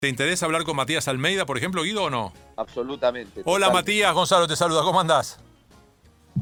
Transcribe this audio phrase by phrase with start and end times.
[0.00, 2.32] ¿Te interesa hablar con Matías Almeida, por ejemplo, Guido, o no?
[2.56, 3.42] Absolutamente.
[3.44, 3.82] Hola total.
[3.82, 5.38] Matías, Gonzalo te saluda, ¿cómo andás?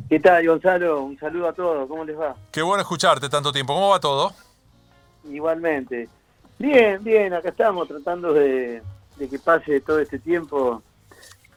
[0.08, 1.03] ¿Qué tal, Gonzalo?
[1.03, 1.89] Un saludo a todos.
[1.89, 2.36] ¿Cómo les va?
[2.52, 3.75] Qué bueno escucharte tanto tiempo.
[3.75, 4.33] ¿Cómo va todo?
[5.29, 6.08] Igualmente.
[6.57, 7.34] Bien, bien.
[7.34, 8.80] Acá estamos tratando de,
[9.16, 10.80] de que pase todo este tiempo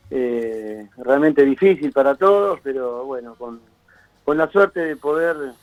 [0.09, 3.61] eh, realmente difícil para todos, pero bueno, con,
[4.25, 5.53] con la suerte de poder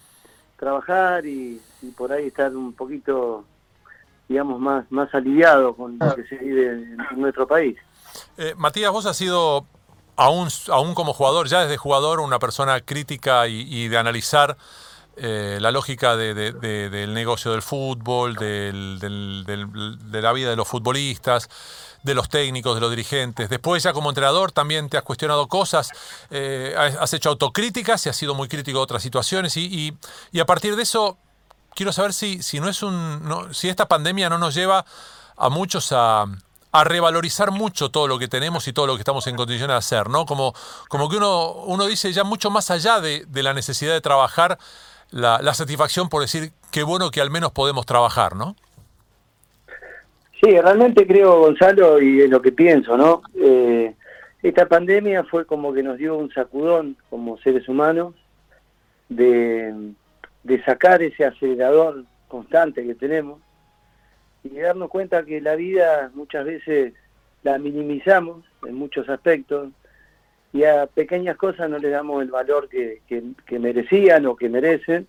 [0.57, 3.45] trabajar y, y por ahí estar un poquito,
[4.29, 7.77] digamos, más, más aliviado con lo que se vive en, nuestro país.
[8.37, 9.67] Eh, Matías, vos has sido,
[10.17, 14.57] aún, aún como jugador, ya desde jugador, una persona crítica y, y de analizar
[15.21, 20.33] eh, la lógica de- de- de- del negocio del fútbol, del- del- del- de la
[20.33, 21.49] vida de los futbolistas,
[22.05, 23.49] de los técnicos, de los dirigentes.
[23.49, 25.91] Después ya como entrenador también te has cuestionado cosas,
[26.31, 29.99] eh, has has hecho autocríticas y has sido muy crítico de otras situaciones y, y-
[30.31, 31.19] y a partir de eso
[31.79, 33.23] quiero saber si, si no es un.
[33.23, 34.85] no- si esta pandemia no nos lleva
[35.37, 36.27] a muchos a,
[36.85, 40.09] revalorizar mucho todo lo que tenemos y todo lo que estamos en condiciones de hacer,
[40.11, 40.27] ¿no?
[40.27, 40.55] Como,
[40.89, 44.59] como que uno, uno dice ya mucho más allá de, de la necesidad de trabajar,
[45.11, 48.55] la, la satisfacción por decir qué bueno que al menos podemos trabajar, ¿no?
[50.41, 53.23] Sí, realmente creo, Gonzalo, y es lo que pienso, ¿no?
[53.41, 53.95] Eh,
[54.43, 58.15] esta pandemia fue como que nos dio un sacudón como seres humanos
[59.09, 59.93] de,
[60.49, 63.41] de sacar ese acelerador constante que tenemos
[64.43, 66.95] y de darnos cuenta que la vida muchas veces
[67.43, 69.71] la minimizamos en muchos aspectos
[70.53, 75.07] y a pequeñas cosas no le damos el valor que, que- merecían o que merecen.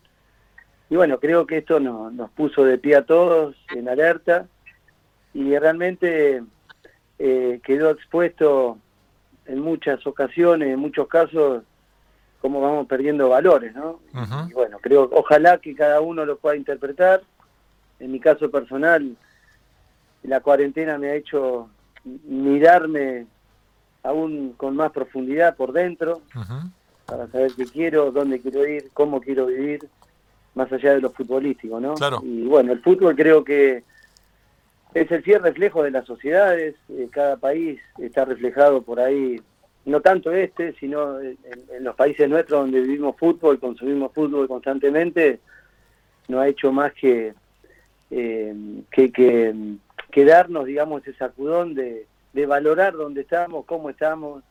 [0.90, 4.48] Y bueno, creo que esto nos, nos puso de pie a todos en alerta
[5.34, 6.44] y realmente
[7.20, 8.78] eh, quedó expuesto
[9.46, 11.64] en muchas ocasiones, en muchos casos,
[12.42, 14.00] cómo vamos perdiendo valores, ¿no?
[14.50, 17.22] Y bueno, creo, ojalá que cada uno lo pueda interpretar.
[18.00, 19.16] En mi caso personal,
[20.24, 21.70] la cuarentena me ha hecho
[22.04, 23.28] mirarme
[24.04, 26.22] aún con más profundidad por dentro,
[27.06, 29.88] para saber qué quiero, dónde quiero ir, cómo quiero vivir,
[30.56, 31.96] más allá de lo futbolístico, ¿no?
[31.96, 32.22] Claro.
[32.24, 33.84] Y bueno, el fútbol creo que
[34.94, 39.42] es el fiel reflejo de las sociedades, eh, cada país está reflejado por ahí,
[39.86, 45.40] no tanto este, sino en, en los países nuestros donde vivimos fútbol, consumimos fútbol constantemente,
[46.28, 47.34] no ha hecho más que,
[48.12, 48.56] eh,
[48.92, 49.56] que, que,
[50.12, 54.44] que darnos, digamos, ese sacudón de, de valorar dónde estamos, cómo estamos,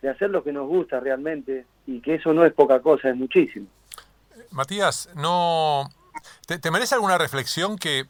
[0.00, 3.16] de hacer lo que nos gusta realmente, y que eso no es poca cosa, es
[3.16, 3.66] muchísimo.
[4.50, 5.88] Matías, no.
[6.46, 8.06] ¿Te, te merece alguna reflexión que,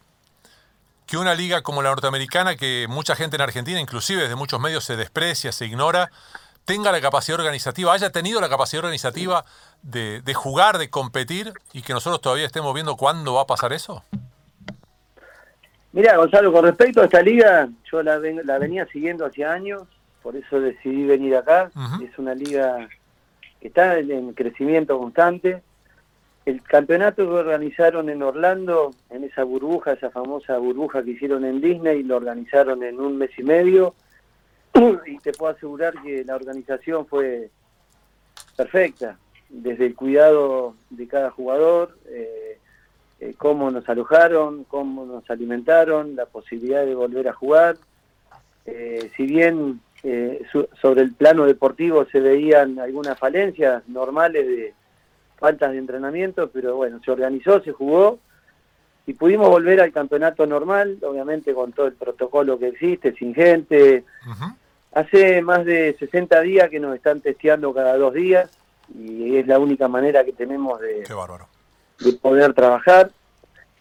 [1.07, 4.85] que una liga como la norteamericana, que mucha gente en Argentina, inclusive desde muchos medios,
[4.85, 6.11] se desprecia, se ignora,
[6.69, 9.43] tenga la capacidad organizativa, haya tenido la capacidad organizativa
[9.83, 13.73] de, de jugar, de competir, y que nosotros todavía estemos viendo cuándo va a pasar
[13.73, 14.05] eso?
[15.93, 19.85] Mira, Gonzalo, con respecto a esta liga, yo la, ven- la venía siguiendo hace años,
[20.23, 21.71] por eso decidí venir acá.
[22.03, 22.87] Es una liga
[23.61, 25.63] que está en, en crecimiento constante.
[26.45, 31.63] El campeonato que organizaron en Orlando, en esa burbuja, esa famosa burbuja que hicieron en
[31.63, 33.95] Disney, lo organizaron en un mes y medio.
[35.07, 37.51] Y te puedo asegurar que la organización fue
[38.57, 39.17] perfecta,
[39.49, 42.59] desde el cuidado de cada jugador, eh,
[43.21, 47.77] eh, cómo nos alojaron, cómo nos alimentaron, la posibilidad de volver a jugar.
[48.67, 54.75] Eh, si bien eh, su- sobre el plano deportivo se veían algunas falencias normales de
[55.39, 58.19] faltas de entrenamiento, pero bueno, se organizó, se jugó
[59.07, 64.05] y pudimos volver al campeonato normal, obviamente con todo el protocolo que existe, sin gente.
[64.99, 68.51] Hace más de 60 días que nos están testeando cada dos días
[68.93, 71.05] y es la única manera que tenemos de,
[72.21, 73.13] poder trabajar.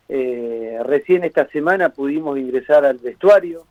[0.09, 3.65] Eh, recién esta semana pudimos ingresar al vestuario,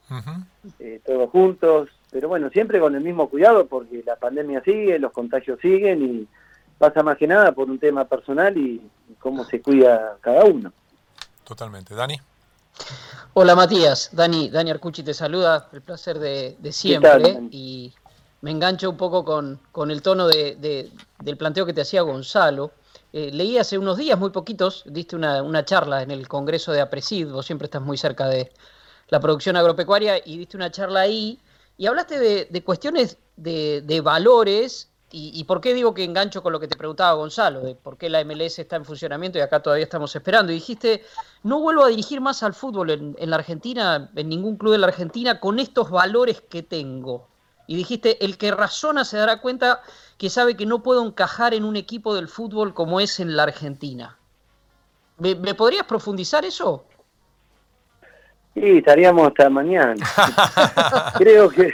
[0.81, 5.13] eh, todos juntos, pero bueno, siempre con el mismo cuidado porque la pandemia sigue, los
[5.13, 6.29] contagios siguen y
[6.79, 10.73] pasa más que nada por un tema personal y, y cómo se cuida cada uno.
[11.45, 11.95] Totalmente.
[11.95, 12.19] Dani.
[13.35, 17.23] Hola Matías, Dani, Dani Arcucci te saluda, el placer de, siempre.
[17.51, 17.93] y
[18.41, 20.91] me engancho un poco con, con el tono de- de-
[21.21, 22.71] del planteo que te hacía Gonzalo.
[23.13, 26.81] Eh, leí hace unos días, muy poquitos, diste una, una charla en el Congreso de
[26.81, 28.53] Apresid, vos siempre estás muy cerca de
[29.09, 31.39] la producción agropecuaria y diste una charla ahí.
[31.79, 36.43] Y hablaste de, de cuestiones de, de valores y, y por qué digo que engancho
[36.43, 39.41] con lo que te preguntaba Gonzalo, de por qué la MLS está en funcionamiento y
[39.41, 40.53] acá todavía estamos esperando.
[40.53, 41.05] Y dijiste,
[41.43, 44.79] no vuelvo a dirigir más al fútbol en, en la Argentina, en ningún club de
[44.79, 47.29] la Argentina, con estos valores que tengo.
[47.69, 49.81] Y dijiste, el que razona se dará cuenta
[50.19, 53.45] que sabe que no puedo encajar en un equipo del fútbol como es en la
[53.45, 54.17] Argentina.
[55.19, 56.85] ¿Me, me podrías profundizar eso?
[58.55, 59.95] Sí, estaríamos hasta mañana.
[61.19, 61.73] creo que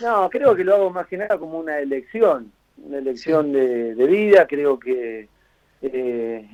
[0.00, 4.46] no, creo que lo hago más que nada como una elección, una elección de, vida.
[4.46, 5.28] Creo que
[5.82, 6.48] eh,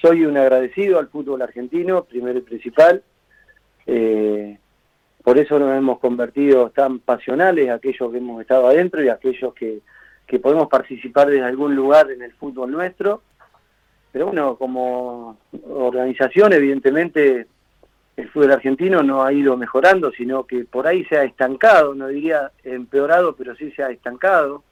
[0.00, 3.02] soy un agradecido al fútbol argentino, primero y principal.
[3.86, 4.58] Eh,
[5.22, 9.80] por eso nos hemos convertido tan pasionales, aquellos que hemos estado adentro y aquellos que,
[10.26, 13.22] que podemos participar desde algún lugar en el fútbol nuestro.
[14.12, 15.36] Pero bueno, como
[15.68, 17.46] organización, evidentemente,
[18.16, 22.08] el fútbol argentino no ha ido mejorando, sino que por ahí se ha estancado, no
[22.08, 24.64] diría empeorado, pero sí se ha estancado.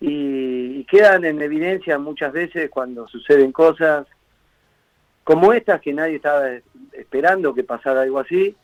[0.00, 4.06] Y, quedan en evidencia muchas veces cuando suceden cosas
[5.24, 6.50] como estas que nadie estaba
[6.92, 8.54] esperando que pasara algo así,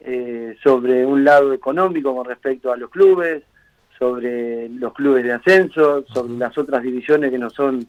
[0.00, 3.44] eh, sobre un lado económico con respecto a los clubes,
[3.96, 7.86] sobre los clubes de ascenso, sobre las otras divisiones que no son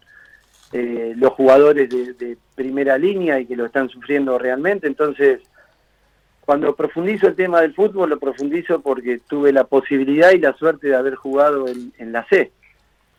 [0.74, 4.88] eh, los jugadores de, primera línea y que lo están sufriendo realmente.
[4.88, 5.40] Entonces,
[6.42, 10.88] cuando profundizo el tema del fútbol, lo profundizo porque tuve la posibilidad y la suerte
[10.88, 12.52] de haber jugado en, la C,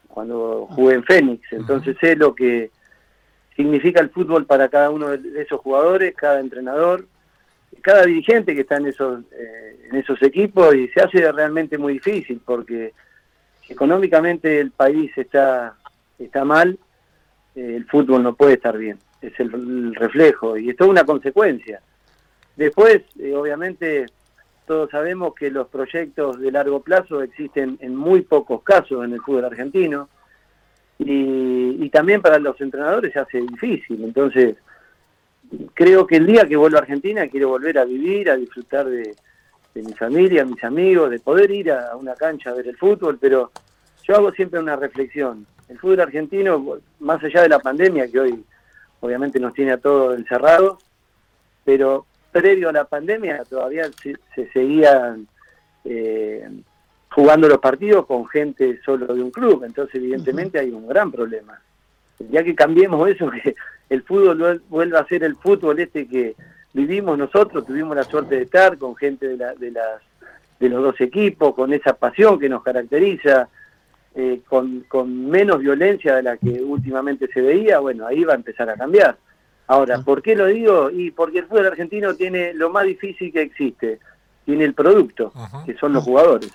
[0.09, 1.53] cuando jugué en Fénix.
[1.53, 2.71] Entonces sé lo que
[3.57, 7.07] significa el fútbol para cada uno de esos jugadores, cada entrenador,
[7.83, 11.95] cada dirigente que está en esos, eh, en esos equipos y se hace realmente muy
[11.95, 12.93] difícil porque
[13.69, 15.77] económicamente el país está,
[16.19, 16.79] está mal
[17.55, 21.81] el fútbol no puede estar bien, es el, reflejo y esto es una consecuencia.
[22.57, 24.07] Después, eh, obviamente,
[24.67, 29.21] todos sabemos que los proyectos de largo plazo existen en muy pocos casos en el
[29.21, 30.09] fútbol argentino
[30.99, 34.03] y, también para los entrenadores se hace difícil.
[34.03, 34.57] Entonces,
[35.75, 39.15] creo que el día que vuelvo a Argentina quiero volver a vivir, a disfrutar de,
[39.75, 43.19] de mi familia, mis amigos, de poder ir a una cancha a ver el fútbol,
[43.21, 43.53] pero
[44.03, 48.45] yo hago siempre una reflexión el fútbol argentino, más allá de la pandemia, que hoy
[49.01, 50.79] obviamente nos tiene a todos encerrados,
[51.65, 55.29] pero previo a la pandemia todavía se, seguían
[55.85, 56.49] eh,
[57.11, 61.61] jugando los partidos con gente solo de un club, entonces evidentemente hay un gran problema.
[62.31, 63.55] Ya que cambiemos eso, que
[63.89, 66.35] el fútbol vuelva a ser el fútbol este que
[66.73, 70.03] vivimos nosotros, tuvimos la suerte de estar con gente de, la, de, las,
[70.59, 73.49] de los dos equipos, con esa pasión que nos caracteriza,
[74.15, 78.71] eh, con, menos violencia de la que últimamente se veía, bueno, ahí va a empezar
[78.71, 79.17] a cambiar.
[79.67, 80.91] Ahora, ¿por qué lo digo?
[80.91, 83.99] Y porque el fútbol argentino tiene lo más difícil que existe,
[84.45, 85.33] tiene el producto,
[85.65, 86.53] que son los jugadores.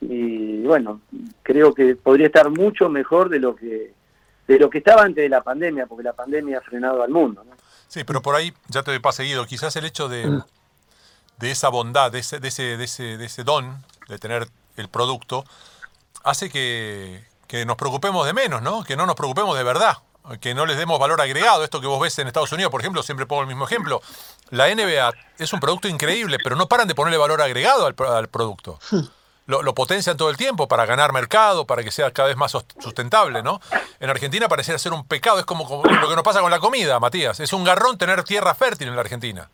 [0.00, 1.00] Y bueno,
[1.42, 3.92] creo que podría estar mucho mejor de lo que
[4.46, 7.44] de lo que estaba antes de la pandemia, porque la pandemia ha frenado al mundo.
[7.86, 9.46] Sí, pero por ahí ya te doy pas seguido.
[9.46, 10.42] Quizás el hecho de, mm.
[11.38, 14.88] de esa bondad, de ese, de, ese, de, ese, de ese don de tener el
[14.88, 15.44] producto,
[16.24, 17.22] hace que,
[17.66, 18.84] nos preocupemos de menos, ¿no?
[18.84, 19.98] Que no nos preocupemos de verdad,
[20.40, 21.64] que no les demos valor agregado.
[21.64, 24.00] Esto que vos ves en Estados Unidos, por ejemplo, siempre pongo el mismo ejemplo.
[24.50, 28.78] La NBA es un producto increíble, pero no paran de ponerle valor agregado al, producto.
[29.46, 33.42] Lo, potencian todo el tiempo para ganar mercado, para que sea cada vez más sustentable,
[33.42, 33.60] ¿no?
[33.98, 37.00] En Argentina pareciera ser un pecado, es como, lo que nos pasa con la comida,
[37.00, 37.40] Matías.
[37.40, 39.50] Es un garrón tener tierra fértil en la Argentina.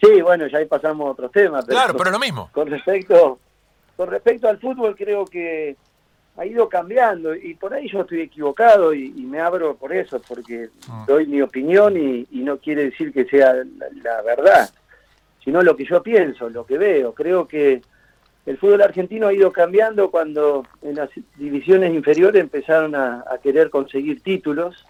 [0.00, 1.64] Sí, bueno, ya ahí pasamos a otros temas.
[1.64, 2.50] claro, pero es lo mismo.
[2.52, 3.38] Con respecto
[3.98, 5.76] con respecto al fútbol creo que
[6.36, 10.68] ha ido cambiando y por ahí yo estoy equivocado y, me abro por eso, porque
[10.88, 11.04] ah.
[11.04, 13.54] doy mi opinión y, no quiere decir que sea
[14.04, 14.70] la, verdad,
[15.44, 17.12] sino lo que yo pienso, lo que veo.
[17.12, 17.82] Creo que
[18.46, 24.22] el fútbol argentino ha ido cambiando cuando en las divisiones inferiores empezaron a, querer conseguir
[24.22, 24.86] títulos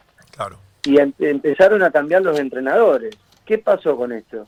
[0.84, 3.16] y empezaron a cambiar los entrenadores.
[3.46, 4.46] ¿Qué pasó con esto?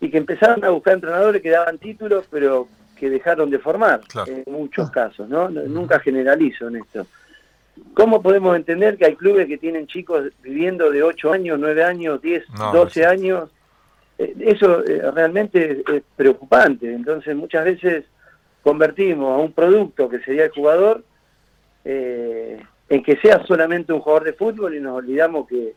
[0.00, 2.66] Y que empezaron a buscar entrenadores que daban títulos, pero
[3.02, 4.92] que dejaron de formar en muchos ah.
[4.92, 5.48] casos, ¿no?
[5.48, 7.04] Nunca generalizo en esto.
[7.94, 12.22] ¿Cómo podemos entender que hay clubes que tienen chicos viviendo de 8 años, 9 años,
[12.22, 13.50] 10, 12 años?
[14.18, 16.94] Eh, eso eh, realmente es preocupante.
[16.94, 18.04] Entonces muchas veces
[18.62, 21.02] convertimos a un producto que sería el jugador
[21.84, 25.74] eh, en que sea solamente un jugador de fútbol y nos olvidamos que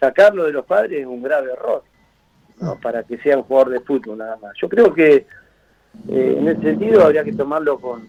[0.00, 1.84] sacarlo de los padres es un grave error,
[2.60, 2.72] ¿no?
[2.72, 2.78] Ah.
[2.82, 4.50] para que sea un jugador de fútbol nada más.
[4.60, 5.26] Yo creo que
[6.08, 8.08] eh, en ese sentido habría que tomarlo con,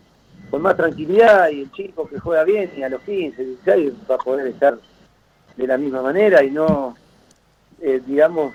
[0.59, 4.17] más tranquilidad y el chico que juega bien y a los 15, 16 va a
[4.17, 4.77] poder estar
[5.55, 6.95] de la misma manera y no,
[7.81, 8.53] eh, digamos,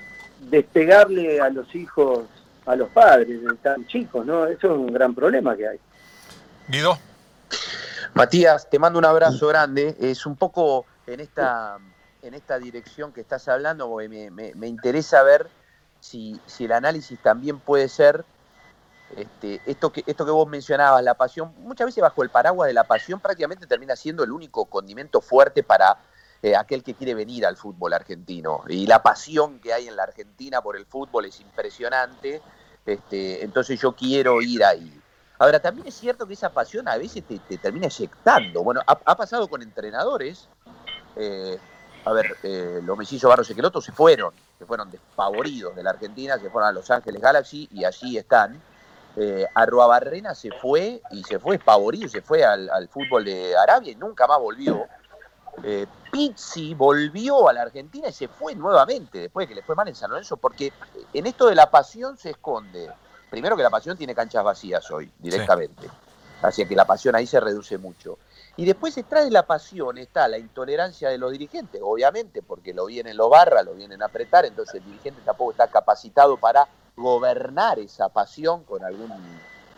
[0.50, 2.24] despegarle a los hijos,
[2.66, 4.46] a los padres tan chicos, ¿no?
[4.46, 5.78] Eso es un gran problema que hay.
[6.68, 6.98] Guido.
[8.14, 9.96] Matías, te mando un abrazo grande.
[10.00, 11.78] Es un poco en esta,
[12.22, 15.48] en esta dirección que estás hablando, porque me, me interesa ver
[16.00, 18.24] si, si el análisis también puede ser
[19.16, 22.74] este, esto, que, esto que vos mencionabas, la pasión, muchas veces bajo el paraguas de
[22.74, 25.98] la pasión prácticamente termina siendo el único condimento fuerte para
[26.42, 28.64] eh, aquel que quiere venir al fútbol argentino.
[28.68, 32.42] Y la pasión que hay en la Argentina por el fútbol es impresionante.
[32.84, 35.00] Este, entonces yo quiero ir ahí.
[35.38, 38.62] Ahora, también es cierto que esa pasión a veces te, termina eyectando.
[38.62, 40.48] Bueno, ha, pasado con entrenadores.
[41.16, 41.58] Eh,
[42.04, 46.38] a ver, eh, los mellizos Barros Equeloto se fueron, se fueron despavoridos de la Argentina,
[46.38, 48.60] se fueron a Los Ángeles Galaxy y allí están.
[49.16, 53.96] Eh, Barrena se fue y se fue espavorido, se fue al, fútbol de Arabia y
[53.96, 54.86] nunca más volvió.
[55.62, 59.74] Eh, Pizzi volvió a la Argentina y se fue nuevamente después de que le fue
[59.74, 60.72] mal en San Lorenzo, porque
[61.12, 62.90] en esto de la pasión se esconde.
[63.30, 65.88] Primero que la pasión tiene canchas vacías hoy, directamente.
[66.42, 68.18] Así que la pasión ahí se reduce mucho.
[68.56, 72.86] Y después detrás de la pasión está la intolerancia de los dirigentes, obviamente, porque lo
[72.86, 76.66] vienen, lo barra, lo vienen a apretar, entonces el dirigente tampoco está capacitado para
[76.96, 79.10] gobernar esa pasión con algún,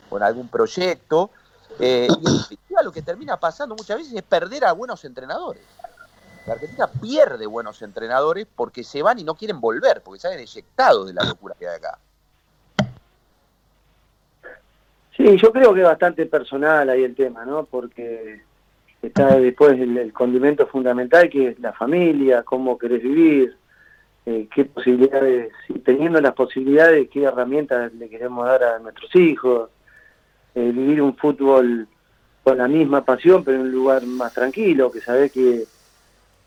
[0.09, 1.31] con algún proyecto.
[1.79, 5.63] Eh, y en definitiva lo que termina pasando muchas veces es perder a buenos entrenadores.
[6.47, 10.39] La Argentina pierde buenos entrenadores porque se van y no quieren volver, porque se han
[10.39, 11.99] eyectado de la locura que hay acá.
[15.17, 17.65] Sí, yo creo que es bastante personal ahí el tema, ¿no?
[17.65, 18.43] Porque
[19.01, 23.57] está después el, condimento fundamental que es la familia, cómo querés vivir,
[24.27, 25.53] eh, qué posibilidades,
[25.85, 29.71] teniendo las posibilidades, qué herramientas le queremos dar a nuestros hijos,
[30.55, 31.87] eh, vivir un fútbol
[32.43, 35.65] con la misma pasión, pero en un lugar más tranquilo, que sabés que,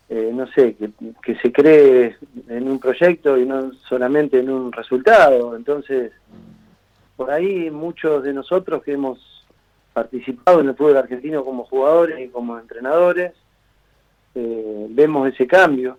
[0.08, 0.90] eh, no sé, que,
[1.22, 2.16] que se cree
[2.48, 5.54] en un proyecto y no solamente en un resultado.
[5.56, 6.12] Entonces,
[7.16, 9.44] por ahí muchos de nosotros que hemos
[9.92, 13.32] participado en el fútbol argentino como jugadores y como entrenadores,
[14.36, 15.98] eh, vemos ese cambio.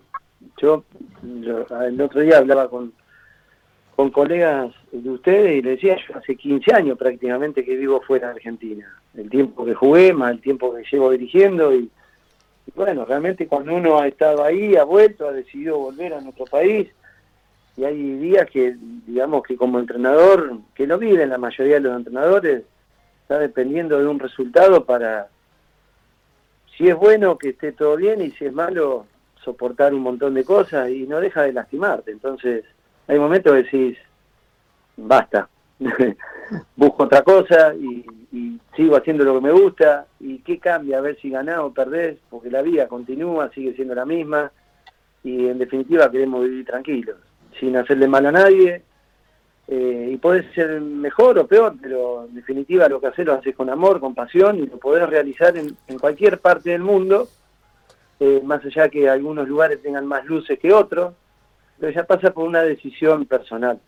[0.62, 0.84] Yo,
[1.24, 2.94] el otro día hablaba con,
[3.96, 8.28] con colegas de ustedes y les decía, yo hace 15 años prácticamente que vivo fuera
[8.28, 9.02] de Argentina.
[9.14, 11.90] El tiempo que jugué, más el tiempo que llevo dirigiendo y,
[12.76, 16.88] bueno, realmente cuando uno ha estado ahí, ha vuelto, ha decidido volver a nuestro país,
[17.80, 18.76] y hay días que,
[19.08, 22.64] digamos que como entrenador, que lo viven la mayoría de los entrenadores,
[23.22, 25.30] está dependiendo de un resultado para,
[26.78, 29.06] si es bueno, que esté todo bien y si es malo,
[29.44, 32.12] soportar un montón de cosas y no deja de lastimarte.
[32.12, 32.66] Entonces,
[33.08, 33.98] hay momentos que decís,
[34.98, 35.50] basta,
[36.76, 38.06] busco otra cosa y,
[38.76, 40.06] sigo haciendo lo que me gusta.
[40.20, 43.96] Y qué cambia a ver si ganás o perdés, porque la vida continúa, sigue siendo
[43.96, 44.52] la misma.
[45.24, 47.18] Y en definitiva queremos vivir tranquilos,
[47.60, 48.84] sin hacerle mal a nadie.
[49.72, 53.56] Eh, y podés ser mejor o peor, pero en definitiva lo que haces lo haces
[53.56, 57.28] con amor, con pasión y lo podés realizar en, cualquier parte del mundo,
[58.20, 61.14] eh, más allá que algunos lugares tengan más luces que otros,
[61.80, 63.80] pero ya pasa por una decisión personal.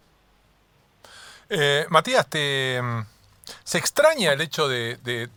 [1.50, 2.80] Eh, Matías, te,
[3.64, 5.28] ¿se extraña el hecho de, de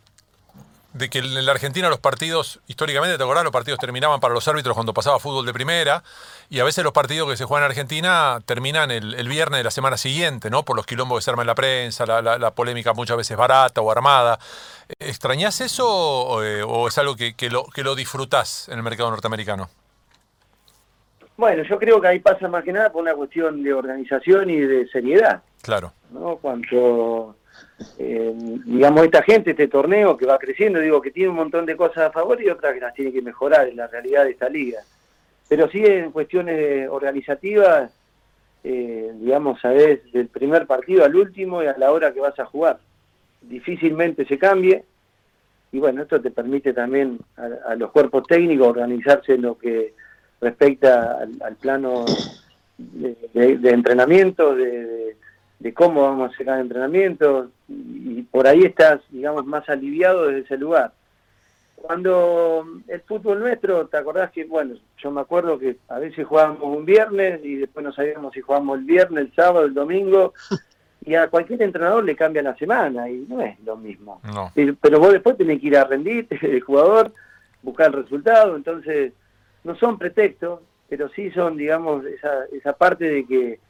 [1.11, 3.43] que en la Argentina los partidos, históricamente, ¿te acordás?
[3.43, 6.03] Los partidos terminaban para los árbitros cuando pasaba fútbol de primera,
[6.49, 9.71] y a veces los partidos que se juegan en Argentina terminan el, viernes de la
[9.71, 10.65] semana siguiente, ¿no?
[10.65, 13.91] Por los quilombos que se arman en la prensa, la, polémica muchas veces barata o
[13.91, 14.39] armada.
[15.01, 19.69] ¿Extrañás eso o, eh, es algo que, lo, que lo disfrutás en el mercado norteamericano?
[21.37, 24.61] Bueno, yo creo que ahí pasa más que nada por una cuestión de organización y
[24.61, 25.43] de seriedad.
[25.63, 25.93] Claro.
[26.11, 26.37] ¿no?
[26.37, 27.35] Cuando
[27.99, 28.33] eh,
[28.65, 32.05] digamos, esta gente, este torneo que va creciendo, digo que tiene un montón de cosas
[32.05, 34.81] a favor y otras que las tiene que mejorar en la realidad de esta liga.
[35.49, 37.93] Pero sí en cuestiones organizativas,
[38.63, 42.47] eh, digamos, sabes del primer partido al último y a la hora que vas a
[42.47, 42.79] jugar.
[43.43, 44.85] Difícilmente se cambie.
[45.73, 49.93] Y bueno, esto te permite también a, los cuerpos técnicos organizarse en lo que
[50.41, 52.05] respecta al, plano
[52.79, 55.17] de, entrenamiento, de
[55.65, 60.41] de cómo vamos a hacer cada entrenamiento y por ahí estás, digamos, más aliviado desde
[60.41, 60.93] ese lugar.
[61.75, 66.65] Cuando el fútbol nuestro, ¿te acordás que, bueno, yo me acuerdo que a veces jugábamos
[66.65, 70.35] un viernes y después no sabíamos si jugábamos el viernes, el sábado, el domingo,
[71.07, 74.21] y a cualquier entrenador le cambia la semana y no es lo mismo.
[74.55, 77.11] Pero vos después tenés que ir a rendir, el jugador,
[77.63, 79.15] buscar el resultado, entonces
[79.63, 83.61] no son pretextos, pero sí son, digamos, esa, esa parte de que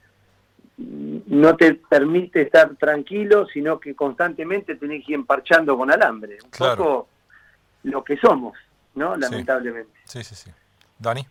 [0.77, 6.39] no te permite estar tranquilo, sino que constantemente tenés que ir emparchando con alambre.
[6.43, 7.09] Un poco
[7.85, 8.57] lo que somos,
[8.95, 9.17] ¿no?
[9.17, 9.93] Lamentablemente.
[10.05, 10.51] Sí, sí, sí.
[10.99, 11.27] Dani.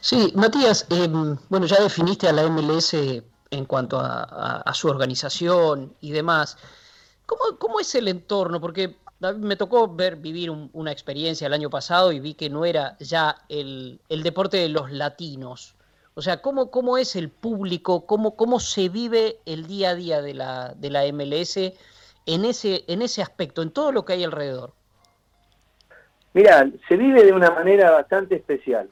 [0.00, 2.94] Sí, Matías, em, bueno, ya definiste a la MLS
[3.50, 6.56] en cuanto a, su organización y demás.
[7.26, 8.60] ¿Cómo, ¿Cómo, es el entorno?
[8.60, 8.96] Porque
[9.38, 13.36] me tocó ver vivir una experiencia el año pasado y vi que no era ya
[13.48, 15.74] el, el deporte de los latinos.
[16.14, 18.06] O sea, ¿cómo, cómo es el público?
[18.06, 21.56] ¿Cómo, ¿Cómo se vive el día a día de la, de la MLS
[22.26, 24.72] en ese, en ese aspecto, en todo lo que hay alrededor?
[26.34, 28.88] Mira, se vive de una manera bastante especial.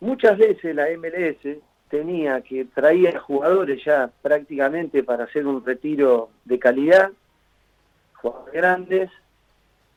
[0.00, 1.58] muchas veces la MLS
[1.88, 7.10] tenía que traía jugadores ya prácticamente para hacer un retiro de calidad,
[8.14, 9.10] jugadores grandes,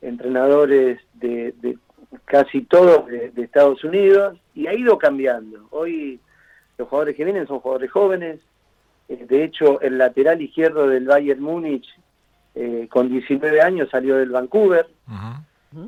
[0.02, 1.54] entrenadores de,
[2.26, 5.66] casi todos de, Estados Unidos, y ha ido cambiando.
[5.70, 6.20] Hoy
[6.78, 8.40] los jugadores que vienen son jugadores jóvenes,
[9.08, 11.86] eh, de hecho el lateral izquierdo del Bayern Múnich
[12.54, 14.88] eh, con 19 años salió del Vancouver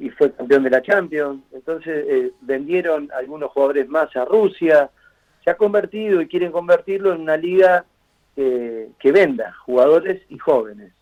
[0.01, 4.91] y fue campeón de la Champions, entonces eh, vendieron algunos jugadores más a Rusia,
[5.43, 7.85] se ha convertido y quieren convertirlo en una liga
[8.37, 10.93] que venda jugadores y jóvenes.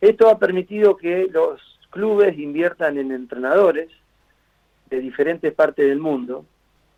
[0.00, 3.88] Esto ha permitido que los clubes inviertan en entrenadores
[4.88, 6.44] de diferentes partes del mundo,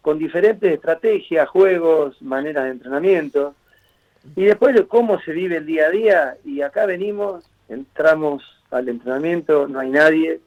[0.06, 3.56] con diferentes estrategias, juegos, maneras de entrenamiento,
[4.36, 8.88] y después de cómo se vive el día a día, y acá venimos, entramos al
[8.88, 10.38] entrenamiento, no hay nadie,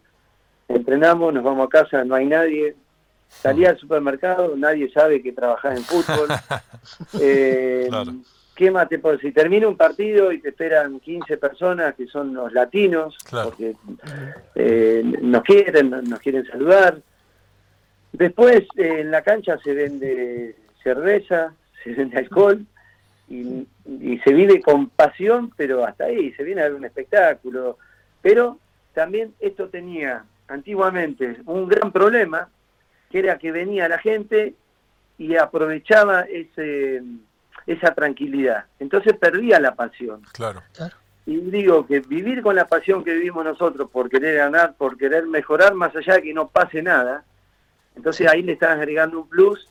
[0.70, 2.78] entrenamos, nos vamos a casa, no hay nadie,
[3.28, 6.30] salí al supermercado, nadie sabe que trabajás en fútbol.
[7.20, 7.89] eh,
[8.56, 12.54] ¿Qué más te Si termina un partido y te esperan 15 personas que son los
[12.54, 13.75] latinos, porque
[14.56, 17.01] eh, nos quieren, nos quieren saludar.
[18.12, 22.66] Después eh, en la cancha se vende cerveza, se vende alcohol
[23.28, 23.68] y,
[24.24, 27.78] se vive con pasión, pero hasta ahí, se viene a ver un espectáculo.
[28.22, 28.60] Pero
[28.94, 32.50] también esto tenía antiguamente un gran problema,
[33.10, 34.56] que era que venía la gente
[35.18, 37.01] y aprovechaba ese
[37.70, 38.66] esa tranquilidad.
[38.80, 40.22] Entonces perdía la pasión.
[40.34, 40.63] Claro.
[41.25, 45.28] Y digo que vivir con la pasión que vivimos nosotros por querer ganar, por querer
[45.28, 47.24] mejorar, más allá de que no pase nada,
[47.96, 49.69] entonces ahí le estás agregando un plus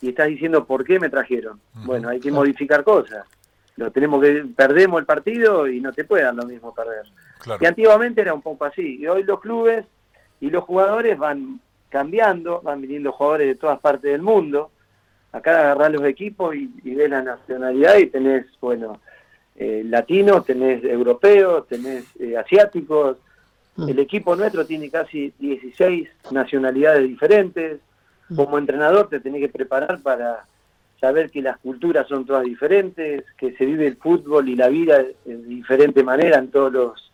[0.00, 1.60] y estás diciendo por qué me trajeron.
[1.84, 3.26] Bueno, hay que modificar cosas.
[3.76, 7.06] Lo tenemos que perdemos el partido y no te puede dar lo mismo perder.
[7.60, 8.98] Y antiguamente era un poco así.
[9.00, 9.84] Y hoy los clubes
[10.40, 14.70] y los jugadores van cambiando, van viniendo jugadores de todas partes del mundo
[15.36, 19.00] acá agarrás los equipos y, ves la nacionalidad y tenés, bueno,
[19.54, 23.18] eh, latinos, tenés europeos, tenés eh, asiáticos.
[23.76, 23.88] Mm.
[23.88, 27.80] El equipo nuestro tiene casi 16 nacionalidades diferentes.
[28.28, 28.36] Mm.
[28.36, 30.44] Como entrenador te tenés que preparar para
[31.00, 35.04] saber que las culturas son todas diferentes, que se vive el fútbol y la vida
[35.24, 37.12] de diferente manera en todos los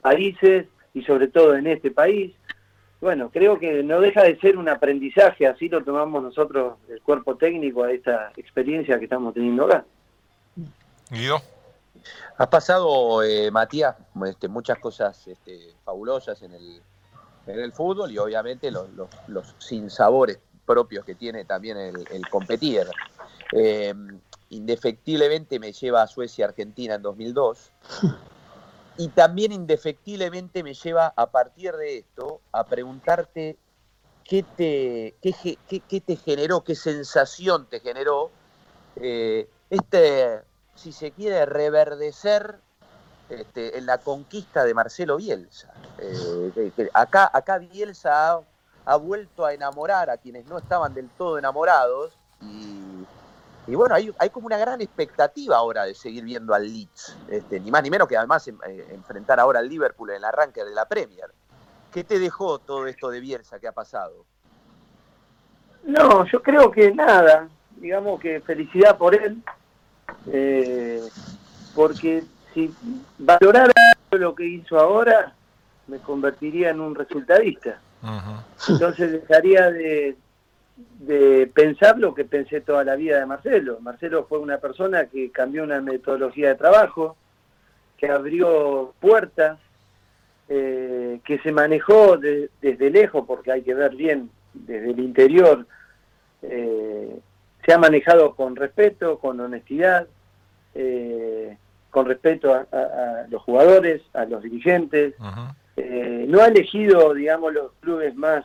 [0.00, 2.32] países y sobre todo en este país
[3.00, 7.34] bueno, creo que no deja de ser un aprendizaje, así lo tomamos nosotros, el cuerpo
[7.36, 9.84] técnico, a esta experiencia que estamos teniendo acá.
[11.10, 11.40] Guido.
[12.38, 18.88] Has pasado, eh, Matías, este, muchas cosas este, fabulosas en el, fútbol y obviamente los,
[19.58, 22.86] sinsabores propios que tiene también el, competir.
[23.52, 23.92] Eh,
[24.50, 27.70] indefectiblemente me lleva a Suecia-Argentina en 2002
[28.98, 33.56] y también indefectiblemente me lleva a partir de esto a preguntarte
[34.24, 38.30] qué te, qué, te generó, qué sensación te generó
[38.96, 40.42] eh, este,
[40.80, 42.56] si se quiere, reverdecer
[43.28, 45.72] este, en la conquista de Marcelo Bielsa.
[45.98, 48.40] Eh, acá, acá Bielsa
[48.84, 52.16] ha, vuelto a enamorar a quienes no estaban del todo enamorados
[53.70, 57.60] y bueno, hay, hay como una gran expectativa ahora de seguir viendo al Leeds, este,
[57.60, 58.52] ni más ni menos que además eh,
[58.90, 61.30] enfrentar ahora al Liverpool en el arranque de la Premier.
[61.92, 64.24] ¿Qué te dejó todo esto de Bielsa que ha pasado?
[65.84, 69.40] No, yo creo que nada, digamos que felicidad por él,
[70.32, 71.00] eh,
[71.74, 72.72] porque si
[73.18, 73.72] valorara
[74.12, 75.34] lo que hizo ahora,
[75.86, 77.80] me convertiría en un resultadista.
[78.68, 80.16] Entonces dejaría de,
[81.00, 83.78] de pensar lo que pensé toda la vida de Marcelo.
[83.80, 87.16] Marcelo fue una persona que cambió una metodología de trabajo,
[87.96, 89.58] que abrió puertas,
[90.48, 95.66] eh, que se manejó desde lejos, porque hay que ver bien desde el interior,
[96.42, 97.20] eh,
[97.64, 100.06] se ha manejado con respeto, con honestidad,
[100.74, 101.56] eh,
[101.90, 105.14] con respeto a, los jugadores, a los dirigentes.
[105.18, 108.44] no ha elegido, digamos, los clubes más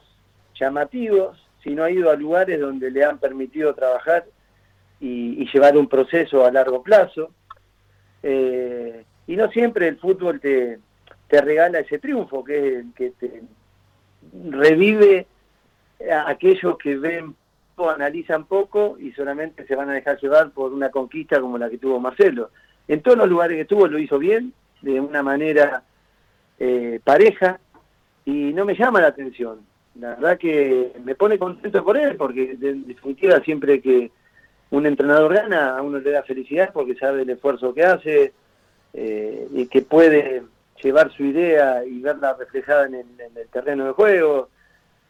[0.60, 4.26] llamativos, no ha ido a lugares donde le han permitido trabajar
[5.00, 7.32] y, llevar un proceso a largo plazo.
[8.22, 10.80] Eh, y no siempre el fútbol te,
[11.28, 13.42] te regala ese triunfo, que, que te
[14.50, 15.26] revive
[16.12, 17.36] a aquellos que ven
[17.78, 21.78] analizan poco y solamente se van a dejar llevar por una conquista como la que
[21.78, 22.52] tuvo Marcelo.
[22.88, 25.84] En todos los lugares que estuvo lo hizo bien, de una manera
[26.60, 27.60] eh, pareja,
[28.26, 29.60] y no me llama la atención
[30.00, 34.12] la verdad que me pone contento por él, porque en definitiva siempre que
[34.72, 38.34] un entrenador gana, a uno le da felicidad porque sabe el esfuerzo que hace
[38.94, 40.44] eh, y que puede
[40.84, 44.50] llevar su idea y verla reflejada en el, terreno de juego,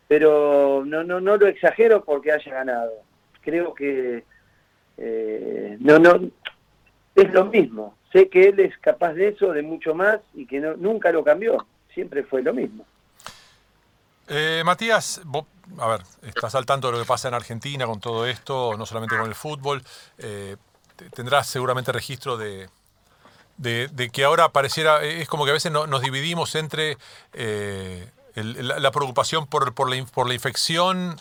[0.07, 2.91] pero no, no, no lo exagero porque haya ganado.
[3.41, 4.23] creo que
[4.97, 6.19] eh, no, no,
[7.15, 7.97] es lo mismo.
[8.11, 11.23] Sé que él es capaz de eso, de mucho más, y que no, nunca lo
[11.23, 11.65] cambió.
[11.93, 12.85] Siempre fue lo mismo.
[14.27, 15.45] Eh, Matías, vos,
[15.77, 18.85] a ver, estás al tanto de lo que pasa en Argentina con todo esto, no
[18.85, 19.83] solamente con el fútbol.
[20.17, 20.55] Eh,
[21.13, 22.69] tendrás seguramente registro de,
[23.57, 26.97] de, que ahora pareciera, es como que a veces nos dividimos entre
[27.33, 31.15] eh, la, preocupación por, por, la, por la infección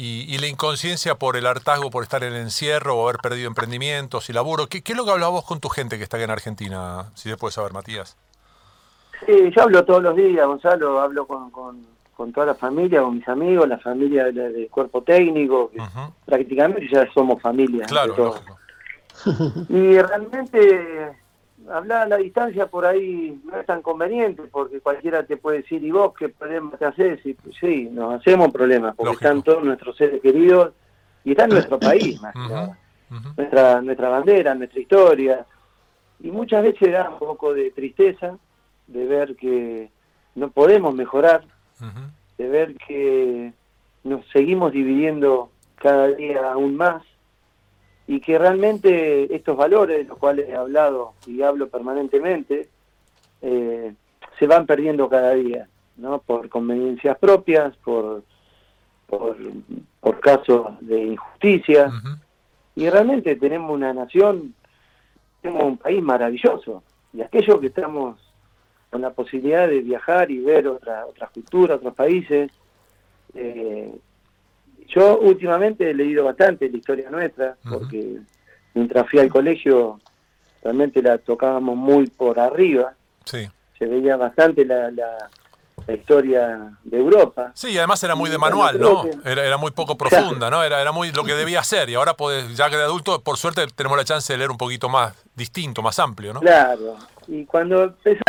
[0.00, 4.30] y, la inconsciencia por el hartazgo, por estar en el encierro o haber perdido emprendimientos
[4.30, 4.68] y laburo.
[4.68, 7.28] ¿Qué, es lo que hablabas vos con tu gente que está aquí en Argentina, si
[7.28, 8.16] se puede saber, Matías?
[9.26, 13.28] Sí, yo hablo todos los días, Gonzalo, hablo con, con, toda la familia, con mis
[13.28, 15.72] amigos, la familia del, cuerpo técnico,
[16.24, 17.84] prácticamente ya somos familia.
[17.86, 18.36] Claro,
[19.68, 21.16] Y realmente
[21.70, 25.82] hablar a la distancia por ahí no es tan conveniente, porque cualquiera te puede decir,
[25.84, 27.24] ¿y vos qué problema te haces?
[27.24, 30.72] Y pues, sí, nos hacemos problemas, porque están todos nuestros seres queridos
[31.24, 32.34] y está en nuestro país, más
[33.36, 35.46] nuestra, nuestra bandera, nuestra historia.
[36.20, 38.36] Y muchas veces da un poco de tristeza
[38.86, 39.90] de ver que
[40.34, 41.44] no podemos mejorar,
[42.38, 43.52] de ver que
[44.04, 47.02] nos seguimos dividiendo cada día aún más
[48.08, 52.66] y que realmente estos valores de los cuales he hablado y hablo permanentemente
[53.42, 53.94] eh,
[54.38, 55.68] se van perdiendo cada día,
[55.98, 56.18] ¿no?
[56.18, 58.22] Por conveniencias propias, por,
[59.06, 59.36] por,
[60.20, 61.90] casos de injusticia.
[62.74, 64.54] Y realmente tenemos una nación,
[65.42, 66.82] tenemos un país maravilloso.
[67.12, 68.16] Y aquellos que estamos
[68.88, 72.50] con la posibilidad de viajar y ver otra, otras culturas, otros países,
[73.34, 73.94] eh,
[74.88, 78.18] yo últimamente he leído bastante la historia nuestra, porque
[78.74, 80.00] mientras fui al colegio
[80.62, 82.94] realmente la tocábamos muy por arriba.
[83.24, 83.48] Sí.
[83.78, 85.16] Se veía bastante la, la,
[85.94, 87.52] historia de Europa.
[87.54, 89.04] Sí, y además era muy de manual, ¿no?
[89.24, 90.62] Era, era muy poco profunda, ¿no?
[90.62, 91.88] Era, era muy lo que debía ser.
[91.88, 94.58] Y ahora, podés, ya que de adulto, por suerte, tenemos la chance de leer un
[94.58, 96.40] poquito más distinto, más amplio, ¿no?
[96.40, 96.96] Claro.
[97.26, 98.22] Y cuando empezás,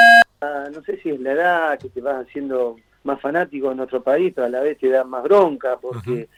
[0.71, 4.31] no sé si es la edad que te vas haciendo más fanático en otro país,
[4.33, 6.29] pero a la vez te da más bronca, porque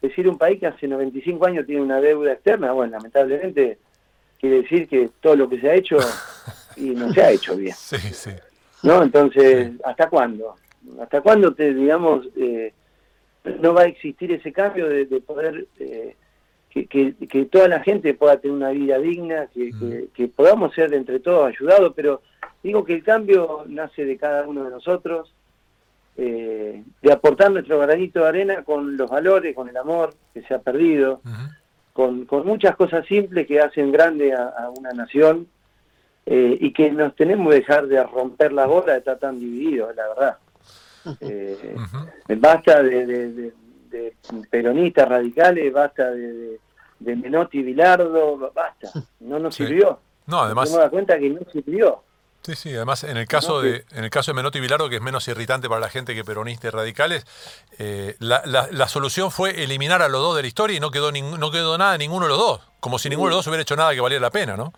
[0.00, 3.78] decir un país que hace 95 años tiene una deuda externa, bueno, lamentablemente
[4.38, 5.98] quiere decir que todo lo que se ha hecho
[6.76, 7.74] y no se ha hecho bien.
[7.74, 8.30] Sí, sí.
[8.82, 9.02] ¿No?
[9.02, 10.54] Entonces, ¿hasta cuándo?
[11.00, 12.72] ¿Hasta cuándo te, digamos, eh,
[13.60, 16.14] no va a existir ese cambio de, poder eh,
[16.70, 20.14] que, que, toda la gente pueda tener una vida digna, que, mm.
[20.14, 22.22] que, podamos ser entre todos ayudados, pero
[22.62, 25.34] digo que el cambio nace de cada uno de nosotros,
[26.20, 30.52] eh, de aportar nuestro granito de arena con los valores, con el amor que se
[30.52, 31.20] ha perdido,
[31.92, 35.46] con, muchas cosas simples que hacen grande a, una nación
[36.26, 39.94] eh, y que nos tenemos que dejar de romper la bola de estar tan divididos,
[39.94, 40.36] la verdad.
[41.20, 41.76] Eh,
[42.36, 43.52] basta de,
[44.50, 46.58] peronistas radicales, basta de,
[46.98, 50.00] Menotti Bilardo, basta, no nos sirvió.
[50.26, 50.68] No, además.
[50.68, 52.02] Nos damos cuenta que no sirvió.
[52.48, 54.96] Sí, sí, además en el caso de en el caso de Menotti y Bilardo, que
[54.96, 57.26] es menos irritante para la gente que peronistas y radicales,
[57.78, 61.12] eh, la, la, solución fue eliminar a los dos de la historia y no quedó
[61.12, 63.60] no quedó nada de ninguno de los dos, como si ninguno de los dos hubiera
[63.60, 64.72] hecho nada que valiera la pena, ¿no?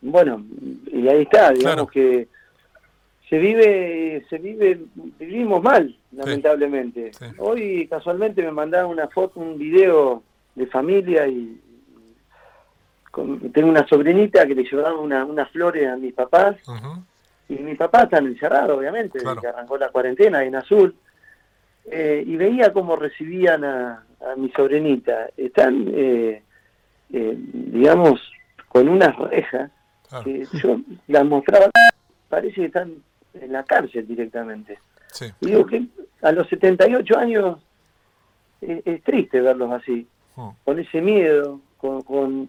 [0.00, 0.44] Bueno,
[0.92, 2.28] y ahí está, digamos que
[3.28, 4.80] se vive, se vive,
[5.18, 7.10] vivimos mal, lamentablemente.
[7.38, 10.22] Hoy casualmente me mandaron una foto, un video
[10.54, 11.60] de familia y
[13.12, 16.56] tengo una sobrinita que le llevaba una, unas flores a mis papás.
[17.48, 20.94] Y mis papás están encerrados obviamente desde que arrancó la cuarentena en azul.
[21.90, 24.04] Eh, y veía cómo recibían a,
[24.36, 25.30] mi sobrinita.
[25.36, 26.42] Están eh,
[27.12, 28.20] eh, digamos
[28.68, 29.70] con unas rejas
[30.22, 31.70] que yo las mostraba.
[32.28, 32.94] Parece que están
[33.34, 34.78] en la cárcel directamente.
[35.40, 35.86] Digo que
[36.22, 37.58] a los 78 años
[38.60, 40.06] es, triste verlos así
[40.64, 42.48] con ese miedo con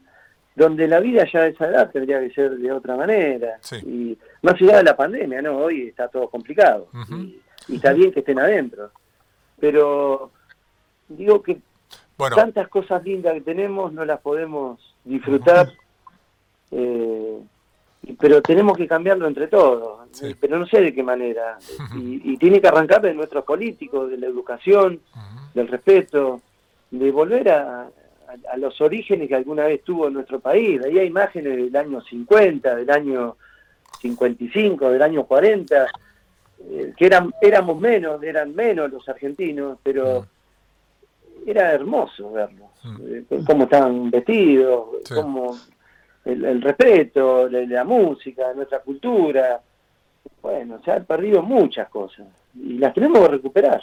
[0.56, 3.60] donde la vida ya a esa edad tendría que ser de otra manera.
[3.86, 5.58] Y más allá de la pandemia, ¿no?
[5.58, 6.88] Hoy está todo complicado.
[7.68, 8.92] y, está bien que estén adentro.
[9.60, 10.32] Pero
[11.08, 11.60] digo que
[12.36, 15.72] tantas cosas lindas que tenemos no las podemos disfrutar.
[16.72, 17.40] Eh,
[18.20, 20.10] pero tenemos que cambiarlo entre todos.
[20.40, 21.58] Pero no sé de qué manera.
[21.96, 25.00] y, y, tiene que arrancar de nuestros políticos, de la educación,
[25.54, 26.42] del respeto,
[26.90, 27.90] de volver a,
[28.50, 30.82] a, los orígenes que alguna vez tuvo nuestro país.
[30.84, 33.38] Hay imágenes del año 50, del año
[34.02, 35.88] 55, del año 40,
[36.70, 41.50] eh, que eran, éramos menos, eran menos los argentinos, pero mm.
[41.50, 42.98] era hermoso verlos, mm.
[43.30, 45.58] eh, cómo estaban vestidos, cómo
[46.26, 49.62] el, respeto, la, la, música, nuestra cultura.
[50.42, 53.82] Bueno, se han perdido muchas cosas y las tenemos que recuperar.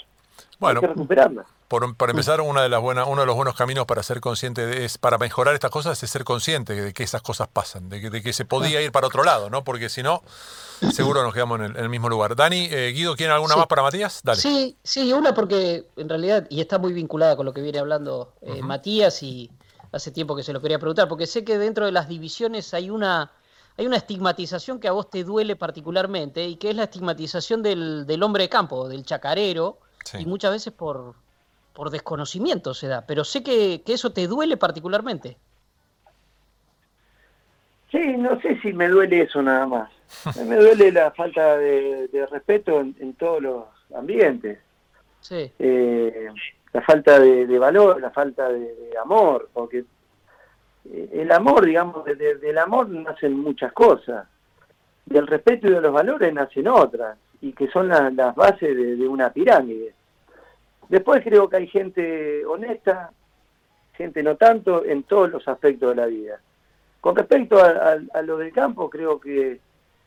[0.58, 1.46] Bueno, hay que recuperarlas.
[1.68, 4.66] Por, para empezar, una de las buenas, uno de los buenos caminos para ser consciente
[4.66, 8.00] de, es para mejorar estas cosas es ser consciente de que esas cosas pasan, de
[8.00, 9.64] que, de que se podía ir para otro lado, ¿no?
[9.64, 10.22] Porque si no,
[10.92, 12.34] seguro nos quedamos en el, mismo lugar.
[12.34, 14.22] Dani, eh, Guido, ¿quiere alguna más para Matías?
[14.24, 14.40] Dale.
[14.40, 18.32] Sí, sí, una porque en realidad, y está muy vinculada con lo que viene hablando
[18.40, 19.50] eh, Matías, y
[19.92, 22.88] hace tiempo que se lo quería preguntar, porque sé que dentro de las divisiones hay
[22.88, 23.30] una,
[23.76, 28.06] hay una estigmatización que a vos te duele particularmente, y que es la estigmatización del,
[28.06, 29.80] del hombre de campo, del chacarero,
[30.18, 31.14] y muchas veces por,
[31.78, 35.36] por desconocimiento se da, pero sé que, que eso te duele particularmente.
[37.88, 39.90] Sí, no sé si me duele eso nada más.
[40.44, 43.64] Me duele la falta de, respeto en, todos los
[43.94, 44.58] ambientes.
[45.20, 45.52] Sí.
[45.60, 46.28] Eh,
[46.72, 49.84] la falta de, valor, la falta de, amor, porque
[50.84, 54.26] eh, el amor, digamos, del amor nacen muchas cosas.
[55.06, 59.30] Del respeto y de los valores nacen otras, y que son las bases de, una
[59.30, 59.94] pirámide.
[60.88, 63.10] Después creo que hay gente honesta,
[63.94, 66.40] gente no tanto, en todos los aspectos de la vida.
[67.00, 69.60] Con respecto a, lo del campo, creo que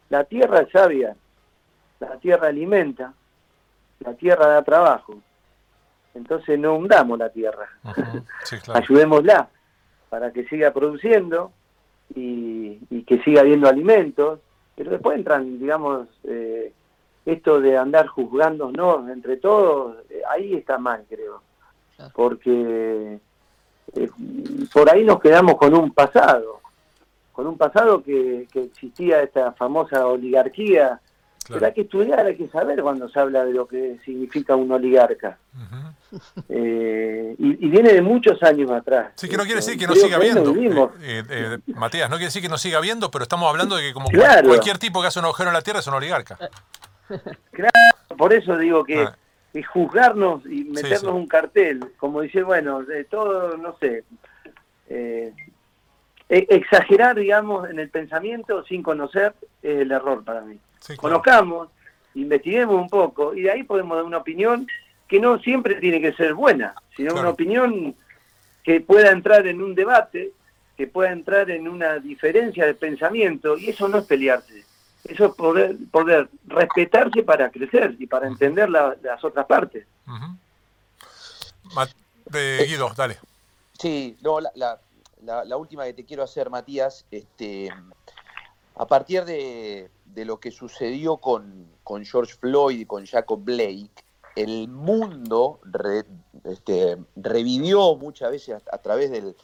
[0.10, 1.16] la tierra es sabia,
[2.00, 3.14] la tierra alimenta,
[4.00, 5.16] la tierra da trabajo.
[6.14, 7.70] Entonces no hundamos la tierra,
[8.74, 9.50] ayudémosla
[10.10, 11.54] para que siga produciendo
[12.14, 14.40] y, que siga habiendo alimentos,
[14.76, 16.74] pero después entran, digamos, eh,
[17.26, 21.42] esto de andar juzgándonos entre todos, eh, ahí está mal, creo,
[22.14, 23.20] porque
[23.96, 24.10] eh,
[24.74, 26.62] por ahí nos quedamos con un pasado,
[27.32, 31.00] con un pasado que, existía esta famosa oligarquía.
[31.48, 34.72] Pero hay que estudiar, hay que saber cuando se habla de lo que significa un
[34.72, 35.38] oligarca.
[36.50, 39.14] Eh, y, viene de muchos años atrás.
[39.16, 40.54] Sí, que no quiere decir que no siga habiendo.
[41.02, 43.94] Eh, eh, Matías, no quiere decir que no siga habiendo, pero estamos hablando de que
[43.94, 44.08] como
[44.46, 46.38] cualquier tipo que hace un agujero en la tierra es un oligarca.
[47.52, 49.16] Claro, por eso digo que ah.
[49.74, 54.04] juzgarnos y meternos un cartel, como dice, bueno, de todo, no sé,
[54.90, 55.34] e,
[56.30, 60.58] exagerar, digamos, en el pensamiento sin conocer es el error para mí.
[60.96, 61.70] Conozcamos,
[62.16, 64.68] investiguemos un poco y de ahí podemos dar una opinión
[65.08, 67.96] que no siempre tiene que ser buena, sino una opinión
[68.64, 70.32] que pueda entrar en un debate,
[70.78, 74.64] que pueda entrar en una diferencia de pensamiento y eso no es pelearse.
[75.04, 79.86] Eso es poder, poder respetarse para crecer y para entender las otras partes.
[82.32, 83.18] Guido, dale.
[83.80, 84.52] Sí, no, la,
[85.24, 87.70] la, última que te quiero hacer, Matías, este,
[88.76, 91.70] a partir de, lo que sucedió con,
[92.04, 93.92] George Floyd y con Jacob Blake,
[94.36, 95.60] el mundo
[96.46, 99.36] este, revivió muchas veces a, través del,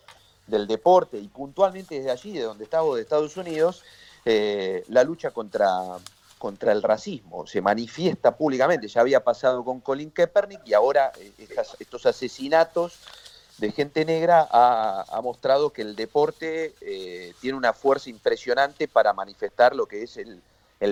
[0.68, 3.84] deporte y puntualmente desde allí, de donde estaba, de Estados Unidos,
[4.30, 5.70] eh, la lucha contra,
[6.38, 7.48] contra el racismo.
[7.48, 11.32] Se manifiesta públicamente, ya había pasado con Colin Kaepernick y ahora eh,
[11.80, 13.00] estos asesinatos
[13.58, 19.74] de gente negra ha, mostrado que el deporte eh, tiene una fuerza impresionante para manifestar
[19.74, 20.42] lo que es el,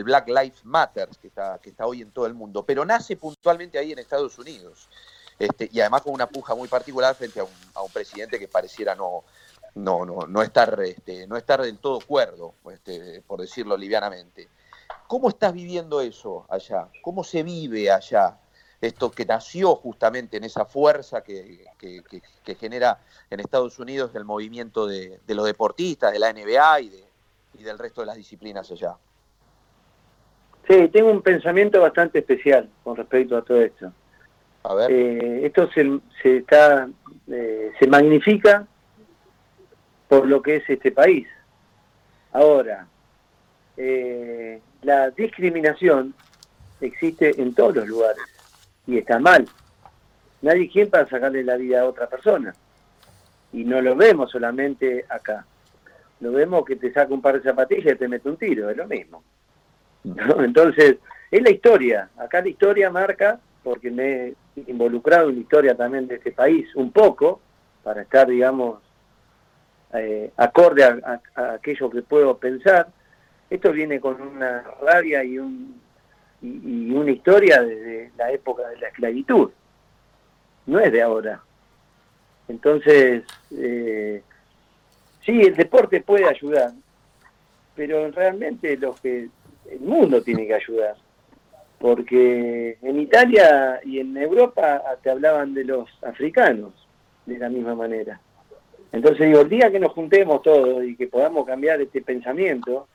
[0.06, 3.78] Black Lives Matter, que está, que está hoy en todo el mundo, pero nace puntualmente
[3.78, 4.88] ahí en Estados Unidos.
[5.38, 9.26] Este, y además con una puja muy particular frente a un, presidente que pareciera no,
[9.76, 14.48] no, no, no estar, este, no estar del todo cuerdo, este, por decirlo livianamente.
[15.08, 16.88] ¿Cómo estás viviendo eso allá?
[17.02, 18.38] ¿Cómo se vive allá?
[18.82, 21.66] esto que nació justamente en esa fuerza que,
[22.60, 28.02] genera en Estados Unidos el movimiento de, los deportistas, de la NBA y, del resto
[28.02, 28.96] de las disciplinas allá.
[30.68, 33.92] Sí, tengo un pensamiento bastante especial con respecto a todo esto.
[34.64, 34.92] A ver.
[34.92, 36.88] Eh, esto se, está,
[37.32, 38.68] eh, se magnifica
[40.08, 41.28] por lo que es este país.
[42.32, 42.88] Ahora,
[43.78, 46.14] eh, la discriminación
[46.82, 48.24] existe en todos los lugares
[48.88, 49.48] y está mal.
[50.42, 52.54] Nadie quiere para sacarle la vida a otra persona.
[53.54, 55.46] Y no lo vemos solamente acá.
[56.20, 58.78] Lo vemos que te saca un par de zapatillas y te mete un tiro, es
[58.78, 59.24] lo mismo.
[60.40, 60.98] Entonces,
[61.32, 62.10] es la historia.
[62.18, 64.36] Acá la historia marca, porque me he
[64.68, 67.42] involucrado en la historia también de este país un poco,
[67.84, 68.85] para estar, digamos,
[70.00, 71.22] eh, acorde a,
[71.54, 72.88] aquello que puedo pensar.
[73.50, 75.82] Esto viene con una rabia y un
[76.42, 79.52] y, una historia desde la época de la esclavitud,
[80.66, 81.42] no es de ahora.
[82.48, 84.22] Entonces, eh,
[85.26, 86.72] sí, el deporte puede ayudar,
[87.76, 89.30] pero realmente los que
[89.70, 90.96] el mundo tiene que ayudar,
[91.80, 96.74] porque en Italia y en Europa te hablaban de los africanos
[97.26, 98.20] de la misma manera.
[98.96, 102.88] Entonces digo, el día que nos juntemos todos y que podamos cambiar este pensamiento,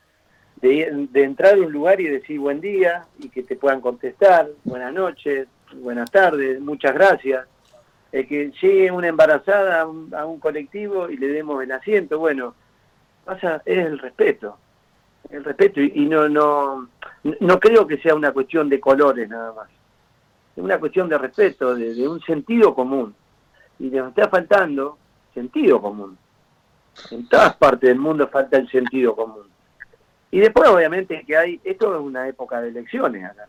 [0.59, 4.91] de, entrar a un lugar y decir buen día y que te puedan contestar, buenas
[4.91, 7.45] noches, buenas tardes, muchas gracias.
[8.11, 12.17] el que llegue una embarazada a un, a un colectivo y le demos el asiento,
[12.17, 12.55] bueno,
[13.23, 14.57] pasa, es el respeto,
[15.29, 16.89] el respeto y, no, no,
[17.39, 19.69] no creo que sea una cuestión de colores nada más,
[20.55, 23.13] es una cuestión de respeto, de, de un sentido común.
[23.79, 24.97] Y nos está faltando
[25.33, 26.17] sentido común.
[27.09, 29.47] En todas partes del mundo falta el sentido común.
[30.29, 33.47] Y después, obviamente, que hay, esto es una época de elecciones acá.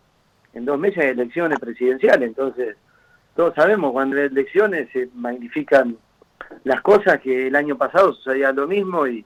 [0.52, 2.76] En dos meses hay elecciones presidenciales, entonces
[3.34, 5.96] todos sabemos cuando hay elecciones se magnifican
[6.64, 9.24] las cosas que el año pasado sucedía lo mismo y,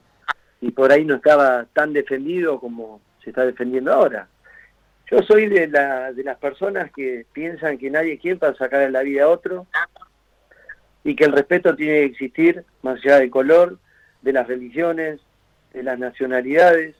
[0.61, 4.27] y por ahí no estaba tan defendido como se está defendiendo ahora.
[5.11, 9.01] Yo soy de, la, de las personas que piensan que nadie quiere para sacar la
[9.01, 9.67] vida a otro
[11.07, 13.79] y que el respeto tiene que existir más allá del color,
[14.21, 15.21] de las religiones,
[15.73, 16.95] de las nacionalidades.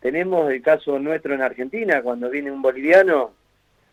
[0.00, 3.32] Tenemos el caso nuestro en Argentina, cuando viene un boliviano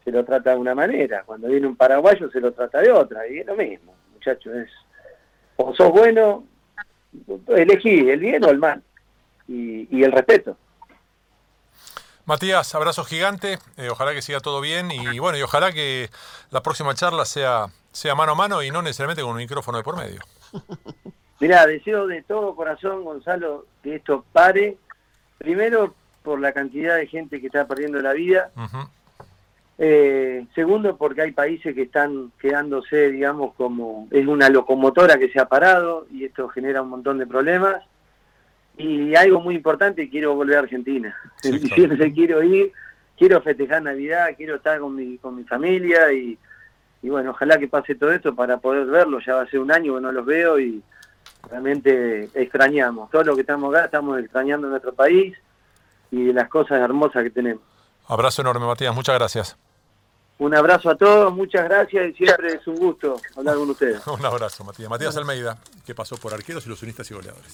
[0.03, 3.25] se lo trata de una manera, cuando viene un paraguayo se lo trata de otra,
[3.25, 4.69] y es lo mismo, muchachos, es
[5.55, 6.43] o sos bueno,
[7.55, 8.83] elegí el bien o el mal,
[9.47, 10.57] y, el respeto.
[12.25, 16.09] Matías, abrazo gigante, eh, ojalá que siga todo bien y bueno, y ojalá que
[16.49, 19.83] la próxima charla sea, sea mano a mano y no necesariamente con un micrófono de
[19.83, 20.21] por medio.
[21.39, 24.77] Mirá, deseo de todo corazón, Gonzalo, que esto pare,
[25.39, 28.51] primero por la cantidad de gente que está perdiendo la vida,
[29.79, 35.39] eh, segundo porque hay países que están quedándose, digamos, como es una locomotora que se
[35.39, 37.83] ha parado y esto genera un montón de problemas.
[38.77, 41.15] Y algo muy importante, quiero volver a Argentina.
[41.41, 41.63] Sí, claro.
[41.63, 42.71] diciembre quiero ir,
[43.17, 46.37] quiero festejar Navidad, quiero estar con mi, con mi familia y,
[47.01, 49.19] y bueno, ojalá que pase todo esto para poder verlo.
[49.25, 50.83] Ya va a ser un año que no los veo y
[51.49, 53.09] realmente extrañamos.
[53.09, 55.35] Todos los que estamos acá estamos extrañando nuestro país
[56.11, 57.63] y las cosas hermosas que tenemos.
[58.07, 59.57] Abrazo enorme, Matías, muchas gracias.
[60.37, 64.05] Un abrazo a todos, muchas gracias y siempre es un gusto hablar con ustedes.
[64.07, 64.89] Un abrazo, Matías.
[64.89, 67.47] Matías Almeida, que pasó por arqueros, ilusionistas y goleadores.